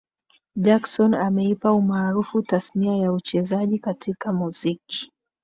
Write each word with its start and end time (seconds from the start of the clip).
Jackson 0.55 1.13
ameipa 1.13 1.71
umaarufu 1.73 2.41
tasnia 2.41 2.95
ya 2.95 3.13
uchezaji 3.13 3.79
katika 3.79 4.33
muziki 4.33 5.11